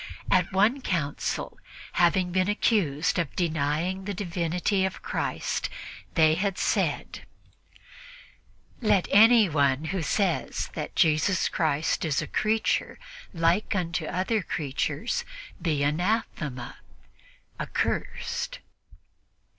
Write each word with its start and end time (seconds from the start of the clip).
* 0.19 0.21
At 0.31 0.51
one 0.51 0.81
council, 0.81 1.59
having 1.91 2.31
been 2.31 2.49
accused 2.49 3.19
of 3.19 3.35
denying 3.35 4.05
the 4.05 4.15
Divinity 4.15 4.83
of 4.83 5.03
Christ, 5.03 5.69
they 6.15 6.33
had 6.33 6.57
said: 6.57 7.27
"Let 8.81 9.07
anyone 9.11 9.85
who 9.93 10.01
says 10.01 10.71
that 10.73 10.95
Jesus 10.95 11.47
Christ 11.47 12.03
is 12.03 12.19
a 12.19 12.25
creature 12.25 12.97
like 13.31 13.75
unto 13.75 14.05
other 14.07 14.41
creatures 14.41 15.23
be 15.61 15.83
anathema" 15.83 16.77
(accursed). 17.59 18.57